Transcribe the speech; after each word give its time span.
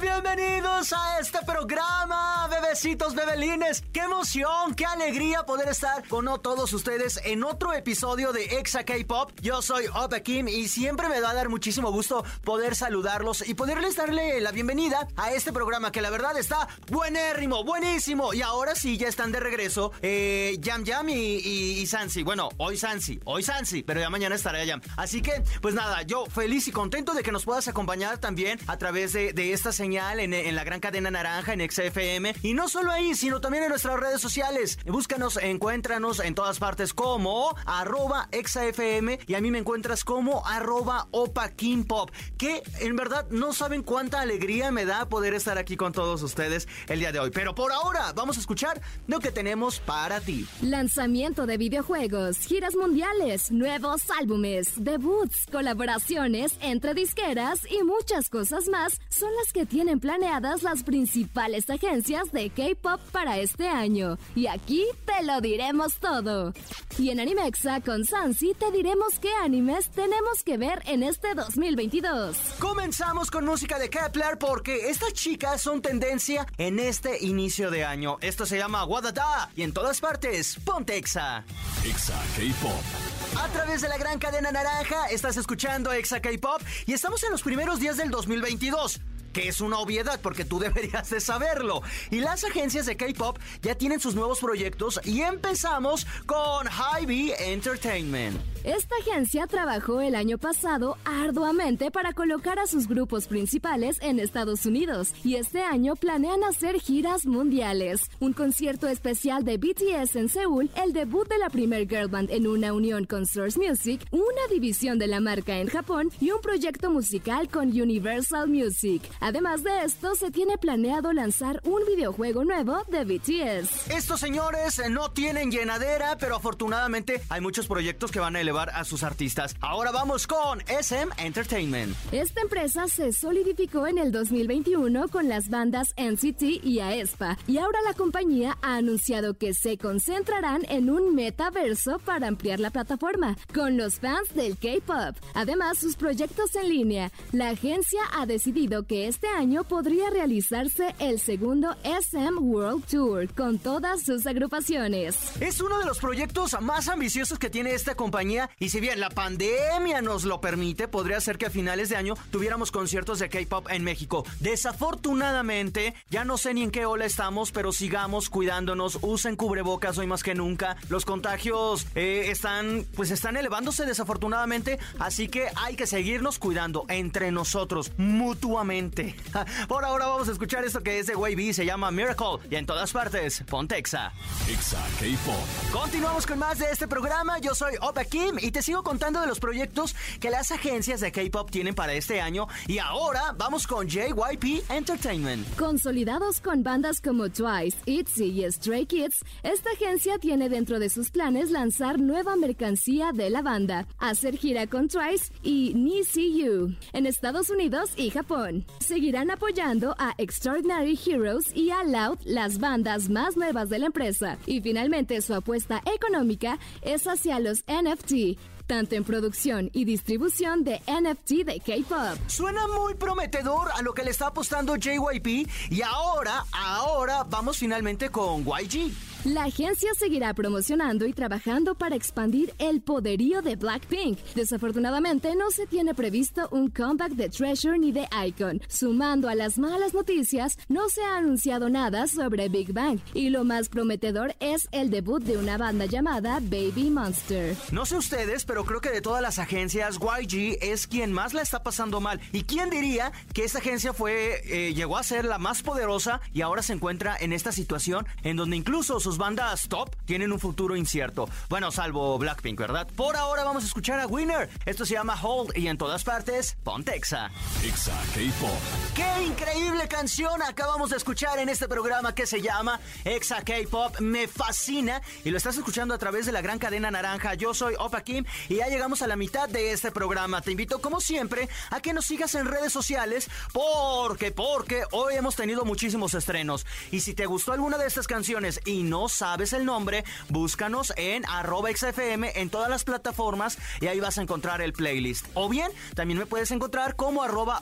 Bienvenidos 0.00 0.94
a 0.94 1.18
este 1.18 1.40
programa, 1.44 2.48
bebecitos, 2.48 3.14
bebelines. 3.14 3.82
Qué 3.92 4.00
emoción, 4.00 4.74
qué 4.74 4.86
alegría 4.86 5.44
poder 5.44 5.68
estar 5.68 6.08
con 6.08 6.24
todos 6.40 6.72
ustedes 6.72 7.20
en 7.24 7.44
otro 7.44 7.74
episodio 7.74 8.32
de 8.32 8.44
Exa 8.44 8.84
K-Pop. 8.84 9.32
Yo 9.42 9.60
soy 9.60 9.86
Opa 9.88 10.20
Kim 10.20 10.48
y 10.48 10.68
siempre 10.68 11.08
me 11.08 11.20
va 11.20 11.30
a 11.30 11.34
dar 11.34 11.50
muchísimo 11.50 11.92
gusto 11.92 12.24
poder 12.44 12.74
saludarlos 12.74 13.46
y 13.46 13.52
poderles 13.52 13.96
darle 13.96 14.40
la 14.40 14.52
bienvenida 14.52 15.06
a 15.16 15.32
este 15.32 15.52
programa 15.52 15.92
que 15.92 16.00
la 16.00 16.08
verdad 16.08 16.38
está 16.38 16.68
buenérrimo, 16.90 17.62
buenísimo. 17.62 18.32
Y 18.32 18.40
ahora 18.40 18.74
sí, 18.74 18.96
ya 18.96 19.08
están 19.08 19.32
de 19.32 19.40
regreso 19.40 19.92
eh, 20.00 20.56
Yam 20.60 20.84
Yam 20.84 21.08
y, 21.10 21.86
Sansi. 21.86 22.22
Bueno, 22.22 22.48
hoy 22.56 22.78
Sansi, 22.78 23.20
hoy 23.24 23.42
Sansi, 23.42 23.82
pero 23.82 24.00
ya 24.00 24.08
mañana 24.08 24.34
estaré 24.34 24.64
Yam. 24.64 24.80
Así 24.96 25.20
que, 25.20 25.42
pues 25.60 25.74
nada, 25.74 26.02
yo 26.02 26.24
feliz 26.26 26.68
y 26.68 26.72
contento 26.72 27.12
de 27.12 27.22
que 27.22 27.32
nos 27.32 27.44
puedas 27.44 27.68
acompañar 27.68 28.16
también 28.18 28.58
a 28.66 28.78
través 28.78 29.09
de, 29.12 29.52
esta 29.52 29.72
señal 29.72 30.20
en, 30.20 30.54
la 30.54 30.64
gran 30.64 30.80
cadena 30.80 31.10
naranja 31.10 31.52
en 31.52 31.68
XFM. 31.70 32.34
Y 32.42 32.54
no 32.54 32.68
solo 32.68 32.90
ahí, 32.90 33.14
sino 33.14 33.40
también 33.40 33.64
en 33.64 33.70
nuestras 33.70 33.98
redes 33.98 34.20
sociales. 34.20 34.78
Búscanos, 34.86 35.36
encuéntranos 35.36 36.20
en 36.20 36.34
todas 36.34 36.58
partes 36.58 36.94
como 36.94 37.54
arroba 37.66 38.28
XFM 38.32 39.18
y 39.26 39.34
a 39.34 39.40
mí 39.40 39.50
me 39.50 39.58
encuentras 39.58 40.04
como 40.04 40.46
arroba 40.46 41.08
Opa 41.10 41.50
Pop. 41.86 42.10
Que 42.36 42.62
en 42.80 42.96
verdad 42.96 43.26
no 43.30 43.52
saben 43.52 43.82
cuánta 43.82 44.20
alegría 44.20 44.70
me 44.70 44.84
da 44.84 45.08
poder 45.08 45.34
estar 45.34 45.58
aquí 45.58 45.76
con 45.76 45.92
todos 45.92 46.22
ustedes 46.22 46.68
el 46.88 47.00
día 47.00 47.12
de 47.12 47.18
hoy. 47.18 47.30
Pero 47.30 47.54
por 47.54 47.72
ahora 47.72 48.12
vamos 48.14 48.36
a 48.36 48.40
escuchar 48.40 48.80
lo 49.06 49.20
que 49.20 49.30
tenemos 49.30 49.80
para 49.80 50.20
ti. 50.20 50.46
Lanzamiento 50.62 51.46
de 51.46 51.56
videojuegos, 51.56 52.38
giras 52.38 52.76
mundiales, 52.76 53.50
nuevos 53.50 54.02
álbumes, 54.18 54.72
debuts, 54.76 55.46
colaboraciones 55.50 56.54
entre 56.60 56.94
disqueras 56.94 57.60
y 57.70 57.82
muchas 57.82 58.28
cosas 58.28 58.68
más 58.68 58.89
son 59.08 59.30
las 59.36 59.52
que 59.52 59.66
tienen 59.66 60.00
planeadas 60.00 60.62
las 60.62 60.82
principales 60.82 61.68
agencias 61.68 62.32
de 62.32 62.50
K-pop 62.50 63.00
para 63.12 63.38
este 63.38 63.68
año. 63.68 64.18
Y 64.34 64.46
aquí 64.46 64.84
te 65.04 65.24
lo 65.24 65.40
diremos 65.40 65.94
todo. 65.96 66.52
Y 66.98 67.10
en 67.10 67.20
Animexa 67.20 67.80
con 67.80 68.04
Sansi 68.04 68.54
te 68.54 68.70
diremos 68.70 69.18
qué 69.20 69.32
animes 69.42 69.90
tenemos 69.90 70.42
que 70.44 70.56
ver 70.58 70.82
en 70.86 71.02
este 71.02 71.34
2022. 71.34 72.36
Comenzamos 72.58 73.30
con 73.30 73.44
música 73.44 73.78
de 73.78 73.90
Kepler 73.90 74.38
porque 74.38 74.90
estas 74.90 75.12
chicas 75.12 75.60
son 75.60 75.82
tendencia 75.82 76.46
en 76.58 76.78
este 76.78 77.24
inicio 77.24 77.70
de 77.70 77.84
año. 77.84 78.18
Esto 78.20 78.46
se 78.46 78.58
llama 78.58 78.84
Wadada 78.84 79.50
y 79.56 79.62
en 79.62 79.72
todas 79.72 80.00
partes, 80.00 80.56
ponte 80.64 80.96
Exa. 80.96 81.44
Exa 81.84 82.20
K-Pop. 82.36 83.19
A 83.36 83.48
través 83.48 83.80
de 83.80 83.88
la 83.88 83.96
gran 83.96 84.18
cadena 84.18 84.50
naranja 84.50 85.06
estás 85.10 85.36
escuchando 85.36 85.92
Exa 85.92 86.20
K-Pop 86.20 86.60
y 86.86 86.92
estamos 86.92 87.22
en 87.22 87.30
los 87.30 87.42
primeros 87.42 87.78
días 87.78 87.96
del 87.96 88.10
2022 88.10 89.00
que 89.32 89.48
es 89.48 89.60
una 89.60 89.78
obviedad 89.78 90.20
porque 90.22 90.44
tú 90.44 90.58
deberías 90.60 91.10
de 91.10 91.20
saberlo. 91.20 91.82
Y 92.10 92.20
las 92.20 92.44
agencias 92.44 92.86
de 92.86 92.96
K-Pop 92.96 93.38
ya 93.62 93.74
tienen 93.74 94.00
sus 94.00 94.14
nuevos 94.14 94.40
proyectos 94.40 95.00
y 95.04 95.22
empezamos 95.22 96.06
con 96.26 96.66
Hy-Vee 96.66 97.34
Entertainment. 97.52 98.40
Esta 98.64 98.94
agencia 98.96 99.46
trabajó 99.46 100.02
el 100.02 100.14
año 100.14 100.36
pasado 100.36 100.98
arduamente 101.06 101.90
para 101.90 102.12
colocar 102.12 102.58
a 102.58 102.66
sus 102.66 102.88
grupos 102.88 103.26
principales 103.26 103.96
en 104.02 104.18
Estados 104.18 104.66
Unidos 104.66 105.14
y 105.24 105.36
este 105.36 105.62
año 105.62 105.96
planean 105.96 106.44
hacer 106.44 106.78
giras 106.78 107.24
mundiales. 107.24 108.02
Un 108.20 108.34
concierto 108.34 108.86
especial 108.86 109.44
de 109.44 109.56
BTS 109.56 110.16
en 110.16 110.28
Seúl, 110.28 110.70
el 110.76 110.92
debut 110.92 111.26
de 111.26 111.38
la 111.38 111.48
primer 111.48 111.88
girl 111.88 112.08
band 112.08 112.30
en 112.30 112.46
una 112.46 112.74
unión 112.74 113.06
con 113.06 113.24
Source 113.24 113.58
Music, 113.58 114.06
una 114.10 114.46
división 114.50 114.98
de 114.98 115.06
la 115.06 115.20
marca 115.20 115.58
en 115.58 115.68
Japón 115.68 116.10
y 116.20 116.30
un 116.30 116.42
proyecto 116.42 116.90
musical 116.90 117.48
con 117.48 117.68
Universal 117.68 118.46
Music. 118.48 119.02
Además 119.20 119.62
de 119.62 119.84
esto, 119.84 120.14
se 120.14 120.30
tiene 120.30 120.56
planeado 120.56 121.12
lanzar 121.12 121.60
un 121.64 121.84
videojuego 121.86 122.44
nuevo 122.44 122.82
de 122.88 123.04
BTS. 123.04 123.90
Estos 123.90 124.20
señores 124.20 124.80
no 124.90 125.10
tienen 125.10 125.50
llenadera, 125.50 126.16
pero 126.18 126.36
afortunadamente 126.36 127.20
hay 127.28 127.40
muchos 127.40 127.66
proyectos 127.66 128.10
que 128.10 128.18
van 128.18 128.36
a 128.36 128.40
elevar 128.40 128.70
a 128.70 128.84
sus 128.84 129.02
artistas. 129.02 129.54
Ahora 129.60 129.90
vamos 129.90 130.26
con 130.26 130.62
SM 130.62 131.12
Entertainment. 131.18 131.94
Esta 132.12 132.40
empresa 132.40 132.88
se 132.88 133.12
solidificó 133.12 133.86
en 133.86 133.98
el 133.98 134.10
2021 134.10 135.08
con 135.08 135.28
las 135.28 135.50
bandas 135.50 135.94
NCT 135.96 136.64
y 136.64 136.80
aespa, 136.80 137.36
y 137.46 137.58
ahora 137.58 137.78
la 137.86 137.94
compañía 137.94 138.56
ha 138.62 138.76
anunciado 138.76 139.34
que 139.34 139.52
se 139.52 139.76
concentrarán 139.76 140.64
en 140.68 140.88
un 140.88 141.14
metaverso 141.14 141.98
para 141.98 142.26
ampliar 142.26 142.58
la 142.58 142.70
plataforma 142.70 143.36
con 143.52 143.76
los 143.76 144.00
fans 144.00 144.34
del 144.34 144.56
K-pop. 144.56 145.16
Además, 145.34 145.78
sus 145.78 145.96
proyectos 145.96 146.54
en 146.54 146.68
línea. 146.70 147.12
La 147.32 147.50
agencia 147.50 148.00
ha 148.14 148.24
decidido 148.24 148.86
que 148.86 149.09
este 149.10 149.26
año 149.26 149.64
podría 149.64 150.08
realizarse 150.08 150.94
el 151.00 151.18
segundo 151.18 151.74
SM 151.82 152.38
World 152.38 152.84
Tour 152.86 153.28
con 153.34 153.58
todas 153.58 154.04
sus 154.04 154.24
agrupaciones. 154.24 155.16
Es 155.40 155.60
uno 155.60 155.80
de 155.80 155.84
los 155.84 155.98
proyectos 155.98 156.56
más 156.60 156.86
ambiciosos 156.86 157.36
que 157.36 157.50
tiene 157.50 157.74
esta 157.74 157.96
compañía 157.96 158.50
y 158.60 158.68
si 158.68 158.78
bien 158.78 159.00
la 159.00 159.10
pandemia 159.10 160.00
nos 160.00 160.22
lo 160.22 160.40
permite, 160.40 160.86
podría 160.86 161.20
ser 161.20 161.38
que 161.38 161.46
a 161.46 161.50
finales 161.50 161.88
de 161.88 161.96
año 161.96 162.14
tuviéramos 162.30 162.70
conciertos 162.70 163.18
de 163.18 163.28
K-Pop 163.28 163.66
en 163.70 163.82
México. 163.82 164.24
Desafortunadamente, 164.38 165.94
ya 166.08 166.24
no 166.24 166.38
sé 166.38 166.54
ni 166.54 166.62
en 166.62 166.70
qué 166.70 166.86
ola 166.86 167.04
estamos, 167.04 167.50
pero 167.50 167.72
sigamos 167.72 168.30
cuidándonos, 168.30 169.00
usen 169.02 169.34
cubrebocas 169.34 169.98
hoy 169.98 170.06
más 170.06 170.22
que 170.22 170.36
nunca. 170.36 170.76
Los 170.88 171.04
contagios 171.04 171.84
eh, 171.96 172.26
están, 172.28 172.86
pues 172.94 173.10
están 173.10 173.36
elevándose 173.36 173.86
desafortunadamente, 173.86 174.78
así 175.00 175.26
que 175.26 175.48
hay 175.56 175.74
que 175.74 175.88
seguirnos 175.88 176.38
cuidando 176.38 176.84
entre 176.88 177.32
nosotros 177.32 177.90
mutuamente. 177.96 178.99
Por 179.68 179.84
ahora 179.84 180.06
vamos 180.06 180.28
a 180.28 180.32
escuchar 180.32 180.64
esto 180.64 180.82
que 180.82 180.98
es 180.98 181.06
de 181.06 181.16
Wavy, 181.16 181.52
se 181.52 181.64
llama 181.64 181.90
Miracle 181.90 182.38
y 182.50 182.56
en 182.56 182.66
todas 182.66 182.92
partes, 182.92 183.42
Pontexa. 183.48 184.12
Exa 184.48 184.82
K-Pop. 184.98 185.72
Continuamos 185.72 186.26
con 186.26 186.38
más 186.38 186.58
de 186.58 186.66
este 186.70 186.88
programa. 186.88 187.38
Yo 187.38 187.54
soy 187.54 187.74
Opa 187.80 188.04
Kim 188.04 188.36
y 188.40 188.50
te 188.50 188.62
sigo 188.62 188.82
contando 188.82 189.20
de 189.20 189.26
los 189.26 189.40
proyectos 189.40 189.94
que 190.20 190.30
las 190.30 190.50
agencias 190.50 191.00
de 191.00 191.12
K-Pop 191.12 191.50
tienen 191.50 191.74
para 191.74 191.92
este 191.94 192.20
año. 192.20 192.48
Y 192.66 192.78
ahora 192.78 193.34
vamos 193.36 193.66
con 193.66 193.88
JYP 193.88 194.70
Entertainment. 194.70 195.56
Consolidados 195.56 196.40
con 196.40 196.62
bandas 196.62 197.00
como 197.00 197.28
Twice, 197.30 197.78
ITZY 197.86 198.44
y 198.44 198.52
Stray 198.52 198.86
Kids, 198.86 199.24
esta 199.42 199.70
agencia 199.70 200.18
tiene 200.18 200.48
dentro 200.48 200.78
de 200.78 200.88
sus 200.88 201.10
planes 201.10 201.50
lanzar 201.50 201.98
nueva 201.98 202.36
mercancía 202.36 203.12
de 203.12 203.30
la 203.30 203.42
banda, 203.42 203.86
hacer 203.98 204.36
gira 204.36 204.66
con 204.66 204.88
Twice 204.88 205.32
y 205.42 205.72
NICU 205.74 206.74
en 206.92 207.06
Estados 207.06 207.50
Unidos 207.50 207.90
y 207.96 208.10
Japón 208.10 208.64
seguirán 208.90 209.30
apoyando 209.30 209.94
a 209.98 210.14
Extraordinary 210.18 210.98
Heroes 210.98 211.54
y 211.54 211.70
a 211.70 211.84
Loud, 211.84 212.18
las 212.24 212.58
bandas 212.58 213.08
más 213.08 213.36
nuevas 213.36 213.68
de 213.68 213.78
la 213.78 213.86
empresa. 213.86 214.36
Y 214.46 214.60
finalmente 214.60 215.22
su 215.22 215.32
apuesta 215.32 215.80
económica 215.94 216.58
es 216.82 217.06
hacia 217.06 217.38
los 217.38 217.62
NFT, 217.68 218.36
tanto 218.66 218.96
en 218.96 219.04
producción 219.04 219.70
y 219.72 219.84
distribución 219.84 220.64
de 220.64 220.82
NFT 220.88 221.30
de 221.46 221.60
K-pop. 221.60 222.18
Suena 222.26 222.66
muy 222.66 222.94
prometedor 222.94 223.68
a 223.72 223.80
lo 223.82 223.94
que 223.94 224.02
le 224.02 224.10
está 224.10 224.26
apostando 224.26 224.74
JYP 224.74 225.48
y 225.70 225.82
ahora, 225.82 226.44
ahora 226.52 227.22
vamos 227.22 227.58
finalmente 227.58 228.08
con 228.08 228.44
YG. 228.44 228.90
La 229.26 229.44
agencia 229.44 229.90
seguirá 229.92 230.32
promocionando 230.32 231.04
y 231.04 231.12
trabajando 231.12 231.74
para 231.74 231.94
expandir 231.94 232.54
el 232.58 232.80
poderío 232.80 233.42
de 233.42 233.54
Blackpink. 233.54 234.18
Desafortunadamente, 234.34 235.36
no 235.36 235.50
se 235.50 235.66
tiene 235.66 235.94
previsto 235.94 236.48
un 236.52 236.70
comeback 236.70 237.12
de 237.12 237.28
Treasure 237.28 237.78
ni 237.78 237.92
de 237.92 238.08
Icon. 238.26 238.62
Sumando 238.66 239.28
a 239.28 239.34
las 239.34 239.58
malas 239.58 239.92
noticias, 239.92 240.56
no 240.70 240.88
se 240.88 241.02
ha 241.02 241.18
anunciado 241.18 241.68
nada 241.68 242.06
sobre 242.06 242.48
Big 242.48 242.72
Bang. 242.72 242.98
Y 243.12 243.28
lo 243.28 243.44
más 243.44 243.68
prometedor 243.68 244.34
es 244.40 244.68
el 244.72 244.88
debut 244.88 245.22
de 245.22 245.36
una 245.36 245.58
banda 245.58 245.84
llamada 245.84 246.40
Baby 246.40 246.88
Monster. 246.88 247.54
No 247.72 247.84
sé 247.84 247.98
ustedes, 247.98 248.46
pero 248.46 248.64
creo 248.64 248.80
que 248.80 248.90
de 248.90 249.02
todas 249.02 249.20
las 249.20 249.38
agencias, 249.38 249.98
YG 249.98 250.56
es 250.62 250.86
quien 250.86 251.12
más 251.12 251.34
la 251.34 251.42
está 251.42 251.62
pasando 251.62 252.00
mal. 252.00 252.22
¿Y 252.32 252.44
quién 252.44 252.70
diría 252.70 253.12
que 253.34 253.44
esta 253.44 253.58
agencia 253.58 253.92
fue, 253.92 254.40
eh, 254.46 254.72
llegó 254.72 254.96
a 254.96 255.02
ser 255.02 255.26
la 255.26 255.36
más 255.36 255.62
poderosa 255.62 256.22
y 256.32 256.40
ahora 256.40 256.62
se 256.62 256.72
encuentra 256.72 257.18
en 257.20 257.34
esta 257.34 257.52
situación 257.52 258.06
en 258.22 258.38
donde 258.38 258.56
incluso 258.56 258.98
su 258.98 259.09
sus 259.10 259.18
bandas 259.18 259.66
top 259.66 259.90
tienen 260.04 260.30
un 260.30 260.38
futuro 260.38 260.76
incierto. 260.76 261.28
Bueno, 261.48 261.72
salvo 261.72 262.16
Blackpink, 262.16 262.60
¿verdad? 262.60 262.86
Por 262.94 263.16
ahora 263.16 263.42
vamos 263.42 263.64
a 263.64 263.66
escuchar 263.66 263.98
a 263.98 264.06
Winner. 264.06 264.48
Esto 264.66 264.86
se 264.86 264.94
llama 264.94 265.18
Hold 265.20 265.58
y 265.58 265.66
en 265.66 265.76
todas 265.76 266.04
partes, 266.04 266.56
Pontexa. 266.62 267.28
Exa 267.64 268.00
K-Pop. 268.14 268.60
¡Qué 268.94 269.24
increíble 269.26 269.88
canción 269.88 270.40
acabamos 270.42 270.90
de 270.90 270.96
escuchar 270.96 271.40
en 271.40 271.48
este 271.48 271.66
programa 271.66 272.14
que 272.14 272.24
se 272.24 272.40
llama 272.40 272.78
Exa 273.04 273.42
K-Pop! 273.42 273.98
Me 273.98 274.28
fascina 274.28 275.02
y 275.24 275.30
lo 275.30 275.38
estás 275.38 275.56
escuchando 275.56 275.92
a 275.92 275.98
través 275.98 276.24
de 276.24 276.30
la 276.30 276.40
gran 276.40 276.60
cadena 276.60 276.92
naranja. 276.92 277.34
Yo 277.34 277.52
soy 277.52 277.74
Opa 277.80 278.02
Kim 278.02 278.24
y 278.48 278.58
ya 278.58 278.68
llegamos 278.68 279.02
a 279.02 279.08
la 279.08 279.16
mitad 279.16 279.48
de 279.48 279.72
este 279.72 279.90
programa. 279.90 280.40
Te 280.40 280.52
invito, 280.52 280.80
como 280.80 281.00
siempre, 281.00 281.48
a 281.70 281.80
que 281.80 281.92
nos 281.92 282.06
sigas 282.06 282.36
en 282.36 282.46
redes 282.46 282.72
sociales 282.72 283.28
porque, 283.52 284.30
porque 284.30 284.84
hoy 284.92 285.16
hemos 285.16 285.34
tenido 285.34 285.64
muchísimos 285.64 286.14
estrenos. 286.14 286.64
Y 286.92 287.00
si 287.00 287.12
te 287.12 287.26
gustó 287.26 287.52
alguna 287.52 287.76
de 287.76 287.88
estas 287.88 288.06
canciones 288.06 288.60
y 288.64 288.84
no 288.84 288.99
sabes 289.08 289.52
el 289.52 289.64
nombre, 289.64 290.04
búscanos 290.28 290.92
en 290.96 291.24
arroba 291.26 291.70
XFM 291.70 292.32
en 292.34 292.50
todas 292.50 292.70
las 292.70 292.84
plataformas 292.84 293.58
y 293.80 293.86
ahí 293.86 294.00
vas 294.00 294.18
a 294.18 294.22
encontrar 294.22 294.60
el 294.60 294.72
playlist. 294.72 295.26
O 295.34 295.48
bien, 295.48 295.70
también 295.94 296.18
me 296.18 296.26
puedes 296.26 296.50
encontrar 296.50 296.96
como 296.96 297.22
arroba 297.22 297.60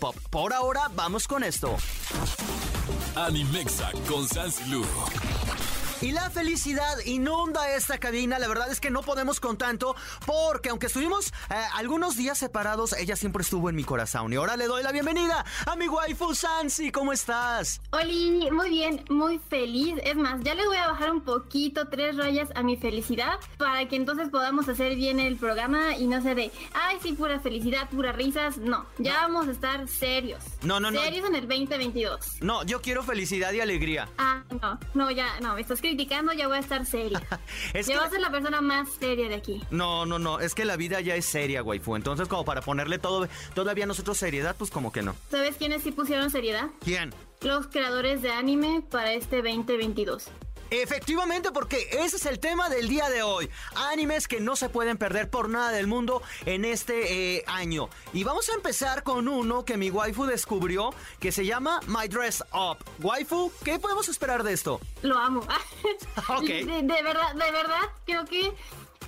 Pop. 0.00 0.16
Por 0.30 0.52
ahora, 0.52 0.90
vamos 0.94 1.26
con 1.26 1.44
esto. 1.44 1.76
Animexa 3.16 3.90
con 4.08 4.28
Sansilu. 4.28 4.84
Y 6.00 6.12
la 6.12 6.30
felicidad 6.30 6.96
inunda 7.06 7.74
esta 7.74 7.98
cabina. 7.98 8.38
La 8.38 8.46
verdad 8.46 8.70
es 8.70 8.78
que 8.78 8.88
no 8.88 9.02
podemos 9.02 9.40
con 9.40 9.58
tanto 9.58 9.96
porque 10.26 10.68
aunque 10.68 10.86
estuvimos 10.86 11.32
eh, 11.50 11.54
algunos 11.74 12.16
días 12.16 12.38
separados, 12.38 12.92
ella 12.92 13.16
siempre 13.16 13.42
estuvo 13.42 13.68
en 13.68 13.74
mi 13.74 13.82
corazón. 13.82 14.32
Y 14.32 14.36
ahora 14.36 14.56
le 14.56 14.68
doy 14.68 14.84
la 14.84 14.92
bienvenida 14.92 15.44
a 15.66 15.74
mi 15.74 15.88
waifu 15.88 16.36
Sansi. 16.36 16.92
¿Cómo 16.92 17.12
estás? 17.12 17.80
Oli, 17.90 18.48
muy 18.52 18.70
bien, 18.70 19.04
muy 19.10 19.40
feliz. 19.50 19.96
Es 20.04 20.14
más, 20.14 20.40
ya 20.44 20.54
le 20.54 20.68
voy 20.68 20.76
a 20.76 20.86
bajar 20.86 21.10
un 21.10 21.22
poquito, 21.22 21.88
tres 21.88 22.16
rayas 22.16 22.48
a 22.54 22.62
mi 22.62 22.76
felicidad 22.76 23.40
para 23.56 23.88
que 23.88 23.96
entonces 23.96 24.28
podamos 24.28 24.68
hacer 24.68 24.94
bien 24.94 25.18
el 25.18 25.36
programa 25.36 25.96
y 25.96 26.06
no 26.06 26.22
se 26.22 26.36
de, 26.36 26.52
ay, 26.74 26.98
sí, 27.02 27.14
pura 27.14 27.40
felicidad, 27.40 27.90
pura 27.90 28.12
risas. 28.12 28.58
No, 28.58 28.86
ya 28.98 29.14
vamos 29.22 29.48
a 29.48 29.50
estar 29.50 29.88
serios. 29.88 30.44
No, 30.62 30.78
no, 30.78 30.92
no. 30.92 31.00
Serios 31.00 31.26
en 31.26 31.34
el 31.34 31.48
2022. 31.48 32.40
No, 32.40 32.62
yo 32.62 32.80
quiero 32.80 33.02
felicidad 33.02 33.52
y 33.52 33.58
alegría. 33.60 34.08
Ah, 34.16 34.44
no, 34.62 34.78
no, 34.94 35.10
ya, 35.10 35.40
no, 35.40 35.58
estás 35.58 35.80
criticando, 35.88 36.32
ya 36.32 36.48
voy 36.48 36.56
a 36.58 36.60
estar 36.60 36.84
seria. 36.86 37.20
Es 37.74 37.86
ya 37.86 37.94
que- 37.94 37.98
voy 37.98 38.06
a 38.08 38.10
ser 38.10 38.20
la 38.20 38.30
persona 38.30 38.60
más 38.60 38.88
seria 39.00 39.28
de 39.28 39.34
aquí. 39.34 39.62
No, 39.70 40.06
no, 40.06 40.18
no, 40.18 40.40
es 40.40 40.54
que 40.54 40.64
la 40.64 40.76
vida 40.76 41.00
ya 41.00 41.14
es 41.16 41.24
seria, 41.24 41.62
waifu. 41.62 41.96
Entonces, 41.96 42.28
como 42.28 42.44
para 42.44 42.60
ponerle 42.60 42.98
todo, 42.98 43.28
todavía 43.54 43.84
a 43.84 43.86
nosotros 43.86 44.16
seriedad, 44.18 44.54
pues 44.56 44.70
como 44.70 44.92
que 44.92 45.02
no. 45.02 45.14
¿Sabes 45.30 45.56
quiénes 45.56 45.82
sí 45.82 45.90
pusieron 45.92 46.30
seriedad? 46.30 46.66
¿Quién? 46.84 47.14
Los 47.40 47.68
creadores 47.68 48.20
de 48.22 48.32
anime 48.32 48.82
para 48.90 49.12
este 49.12 49.36
2022. 49.42 50.26
Efectivamente, 50.70 51.50
porque 51.52 51.88
ese 51.92 52.16
es 52.16 52.26
el 52.26 52.38
tema 52.38 52.68
del 52.68 52.88
día 52.88 53.08
de 53.08 53.22
hoy. 53.22 53.48
Animes 53.74 54.28
que 54.28 54.40
no 54.40 54.56
se 54.56 54.68
pueden 54.68 54.98
perder 54.98 55.30
por 55.30 55.48
nada 55.48 55.70
del 55.70 55.86
mundo 55.86 56.22
en 56.46 56.64
este 56.64 57.36
eh, 57.36 57.44
año. 57.46 57.88
Y 58.12 58.24
vamos 58.24 58.48
a 58.48 58.54
empezar 58.54 59.02
con 59.02 59.28
uno 59.28 59.64
que 59.64 59.76
mi 59.76 59.90
waifu 59.90 60.26
descubrió 60.26 60.90
que 61.20 61.32
se 61.32 61.46
llama 61.46 61.80
My 61.86 62.08
Dress 62.08 62.44
Up. 62.52 62.78
Waifu, 63.00 63.50
¿qué 63.64 63.78
podemos 63.78 64.08
esperar 64.08 64.42
de 64.42 64.52
esto? 64.52 64.80
Lo 65.02 65.18
amo. 65.18 65.42
Ok. 66.28 66.44
de, 66.44 66.82
de 66.82 67.02
verdad, 67.02 67.34
de 67.34 67.52
verdad, 67.52 67.82
creo 68.04 68.24
que 68.24 68.52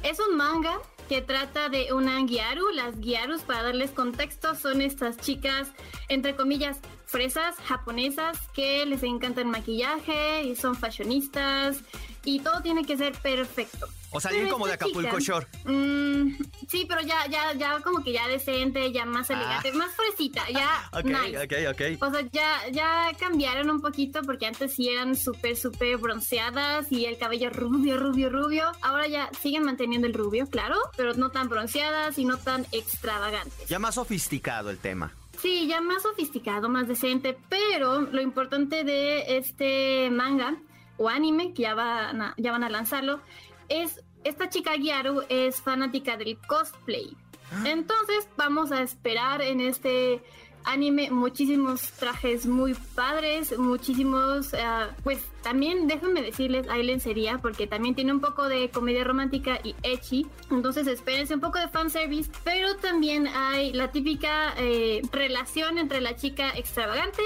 es 0.03 0.19
un 0.21 0.37
manga 0.37 0.79
que 1.09 1.21
trata 1.21 1.69
de 1.69 1.93
una 1.93 2.25
Gyaru. 2.25 2.71
Las 2.71 2.99
Gyarus, 3.01 3.43
para 3.43 3.65
darles 3.65 3.91
contexto, 3.91 4.55
son 4.55 4.81
estas 4.81 5.17
chicas, 5.19 5.69
entre 6.09 6.37
comillas, 6.37 6.79
fresas 7.11 7.57
japonesas 7.57 8.39
que 8.55 8.87
les 8.87 9.03
encanta 9.03 9.41
el 9.41 9.49
maquillaje 9.49 10.45
y 10.45 10.55
son 10.55 10.77
fashionistas 10.77 11.83
y 12.25 12.41
todo 12.41 12.61
tiene 12.63 12.85
que 12.85 12.97
ser 12.97 13.13
perfecto. 13.19 13.87
O 14.13 14.21
sea, 14.21 14.31
alguien 14.33 14.49
como 14.49 14.67
de 14.67 14.73
Acapulco 14.73 15.21
chica, 15.21 15.39
Shore. 15.41 15.47
mm, 15.65 16.37
sí, 16.69 16.85
pero 16.89 17.01
ya, 17.03 17.29
ya, 17.29 17.53
ya 17.53 17.79
como 17.81 18.03
que 18.03 18.13
ya 18.13 18.27
decente, 18.27 18.91
ya 18.91 19.05
más 19.05 19.31
elegante, 19.31 19.71
más 19.73 19.95
fresita, 19.95 20.43
ya 20.51 20.69
Ah. 20.69 20.91
Ok, 20.99 21.05
nice. 21.05 21.39
ok, 21.39 21.53
ok. 21.71 22.03
O 22.03 22.11
sea, 22.11 22.29
ya, 22.33 22.69
ya 22.73 23.13
cambiaron 23.19 23.71
un 23.71 23.81
poquito 23.81 24.23
porque 24.23 24.47
antes 24.47 24.75
sí 24.75 24.89
eran 24.89 25.15
súper, 25.17 25.57
súper 25.57 25.97
bronceadas 25.99 26.91
y 26.91 27.05
el 27.07 27.19
cabello 27.19 27.51
rubio, 27.51 27.97
rubio, 27.99 28.31
rubio. 28.31 28.73
Ahora 28.83 29.07
ya 29.07 29.31
siguen 29.41 29.63
manteniendo 29.63 30.09
el 30.09 30.15
rubio, 30.15 30.47
claro, 30.49 30.77
pero 30.97 31.15
no 31.15 31.31
tan 31.31 31.49
bronceadas 31.49 32.19
y 32.19 32.25
no 32.25 32.37
tan 32.37 32.67
extravagantes. 32.73 33.69
Ya 33.69 33.79
más 33.79 33.95
sofisticado 33.95 34.71
el 34.71 34.79
tema. 34.79 35.13
Sí, 35.41 35.67
ya 35.69 35.81
más 35.81 36.03
sofisticado, 36.03 36.69
más 36.69 36.87
decente, 36.89 37.39
pero 37.49 38.01
lo 38.03 38.21
importante 38.21 38.85
de 38.85 39.39
este 39.39 40.11
manga 40.11 40.57
o 41.01 41.09
anime, 41.09 41.55
que 41.55 41.63
ya 41.63 41.75
van 41.75 42.21
a, 42.21 42.35
ya 42.37 42.53
van 42.53 42.63
a 42.63 42.69
lanzarlo, 42.69 43.23
es 43.71 44.05
esta 44.23 44.51
chica 44.51 44.77
Gyaru 44.77 45.23
es 45.31 45.63
fanática 45.63 46.19
del 46.19 46.39
cosplay. 46.47 47.17
Entonces 47.65 48.29
vamos 48.37 48.71
a 48.71 48.83
esperar 48.83 49.41
en 49.41 49.61
este 49.61 50.23
anime 50.65 51.11
muchísimos 51.11 51.91
trajes 51.93 52.47
muy 52.47 52.75
padres, 52.95 53.57
muchísimos, 53.59 54.55
ah, 54.55 54.91
pues 55.03 55.19
también 55.43 55.87
déjenme 55.87 56.23
decirles, 56.23 56.69
hay 56.69 56.83
lencería 56.83 57.39
porque 57.39 57.67
también 57.67 57.95
tiene 57.95 58.13
un 58.13 58.21
poco 58.21 58.49
de 58.49 58.71
comedia 58.71 59.05
romántica 59.05 59.61
y 59.65 59.75
ecchi, 59.83 60.27
entonces 60.51 60.87
espérense 60.87 61.35
un 61.35 61.41
poco 61.41 61.59
de 61.59 61.69
fanservice, 61.69 62.31
pero 62.45 62.77
también 62.77 63.27
hay 63.27 63.73
la 63.73 63.91
típica 63.91 64.55
eh, 64.59 65.03
relación 65.13 65.79
entre 65.79 66.01
la 66.01 66.17
chica 66.17 66.51
extravagante 66.57 67.23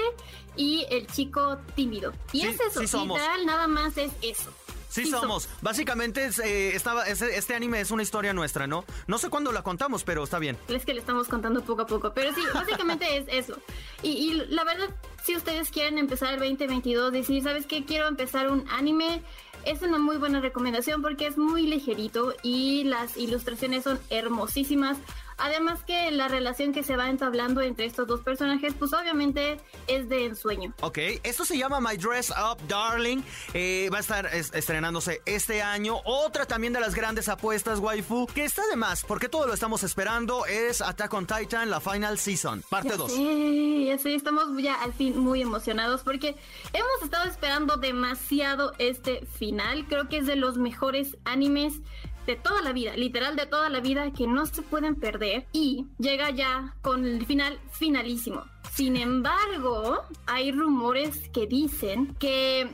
y 0.55 0.85
el 0.89 1.07
chico 1.07 1.57
tímido. 1.75 2.13
Y 2.31 2.41
Sí, 2.41 2.47
es 2.47 2.59
eso, 2.59 2.79
sí 2.79 2.87
somos. 2.87 3.17
literal, 3.17 3.45
nada 3.45 3.67
más 3.67 3.97
es 3.97 4.11
eso. 4.21 4.51
Sí, 4.89 5.05
Sí 5.05 5.11
somos. 5.11 5.49
Básicamente 5.61 6.25
es, 6.25 6.39
eh, 6.39 6.75
este, 6.75 7.37
este 7.37 7.55
anime 7.55 7.81
es 7.81 7.91
una 7.91 8.03
historia 8.03 8.33
nuestra, 8.33 8.67
¿no? 8.67 8.85
No 9.07 9.17
sé 9.17 9.29
cuándo 9.29 9.51
la 9.51 9.61
contamos, 9.63 10.03
pero 10.03 10.23
está 10.23 10.39
bien. 10.39 10.57
Es 10.67 10.85
que 10.85 10.93
le 10.93 10.99
estamos 10.99 11.27
contando 11.27 11.63
poco 11.63 11.83
a 11.83 11.85
poco, 11.85 12.13
pero 12.13 12.33
sí, 12.33 12.41
básicamente 12.53 13.17
es 13.17 13.25
eso. 13.27 13.59
Y, 14.01 14.09
y 14.09 14.33
la 14.49 14.63
verdad, 14.63 14.89
si 15.23 15.35
ustedes 15.35 15.69
quieren 15.69 15.97
empezar 15.97 16.33
el 16.33 16.39
2022, 16.39 17.11
decir, 17.11 17.43
¿sabes 17.43 17.65
qué? 17.65 17.85
Quiero 17.85 18.07
empezar 18.07 18.49
un 18.49 18.67
anime, 18.69 19.21
es 19.65 19.81
una 19.81 19.97
muy 19.97 20.17
buena 20.17 20.39
recomendación 20.39 21.01
porque 21.01 21.27
es 21.27 21.37
muy 21.37 21.63
ligerito 21.63 22.33
y 22.43 22.83
las 22.83 23.17
ilustraciones 23.17 23.83
son 23.83 23.99
hermosísimas. 24.09 24.97
Además 25.37 25.83
que 25.85 26.11
la 26.11 26.27
relación 26.27 26.71
que 26.73 26.83
se 26.83 26.95
va 26.95 27.09
entablando 27.09 27.61
entre 27.61 27.85
estos 27.85 28.07
dos 28.07 28.21
personajes, 28.21 28.73
pues 28.77 28.93
obviamente 28.93 29.57
es 29.87 30.07
de 30.09 30.25
ensueño. 30.25 30.73
Ok, 30.81 30.97
esto 31.23 31.45
se 31.45 31.57
llama 31.57 31.79
My 31.81 31.97
Dress 31.97 32.29
Up 32.31 32.65
Darling. 32.67 33.21
Eh, 33.53 33.89
va 33.93 33.97
a 33.97 34.01
estar 34.01 34.25
es- 34.27 34.53
estrenándose 34.53 35.21
este 35.25 35.61
año. 35.61 35.97
Otra 36.05 36.45
también 36.45 36.73
de 36.73 36.79
las 36.79 36.95
grandes 36.95 37.27
apuestas, 37.29 37.79
waifu, 37.79 38.27
que 38.27 38.45
está 38.45 38.65
de 38.67 38.75
más, 38.75 39.03
porque 39.03 39.29
todo 39.29 39.47
lo 39.47 39.53
estamos 39.53 39.83
esperando, 39.83 40.45
es 40.45 40.81
Attack 40.81 41.13
on 41.13 41.25
Titan, 41.27 41.69
la 41.69 41.79
Final 41.81 42.17
Season, 42.17 42.63
parte 42.69 42.89
Ya 42.89 42.97
2. 42.97 43.11
sé, 43.11 43.85
ya 43.85 43.97
sé, 43.97 44.15
estamos 44.15 44.45
ya 44.61 44.75
al 44.81 44.93
fin 44.93 45.17
muy 45.19 45.41
emocionados 45.41 46.01
porque 46.03 46.35
hemos 46.73 47.03
estado 47.03 47.25
esperando 47.29 47.77
demasiado 47.77 48.73
este 48.79 49.25
final. 49.37 49.85
Creo 49.87 50.07
que 50.09 50.17
es 50.17 50.25
de 50.27 50.35
los 50.35 50.57
mejores 50.57 51.17
animes 51.25 51.73
de 52.25 52.35
toda 52.35 52.61
la 52.61 52.73
vida, 52.73 52.95
literal 52.95 53.35
de 53.35 53.45
toda 53.45 53.69
la 53.69 53.79
vida, 53.79 54.11
que 54.11 54.27
no 54.27 54.45
se 54.45 54.61
pueden 54.61 54.95
perder. 54.95 55.45
Y 55.51 55.85
llega 55.99 56.29
ya 56.31 56.75
con 56.81 57.05
el 57.05 57.25
final 57.25 57.59
finalísimo. 57.71 58.43
Sin 58.73 58.97
embargo, 58.97 60.03
hay 60.25 60.51
rumores 60.51 61.29
que 61.29 61.47
dicen 61.47 62.15
que 62.19 62.69